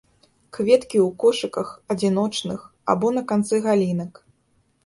[0.57, 2.59] Кветкі ў кошыках, адзіночных,
[2.95, 4.13] або на канцах галінак.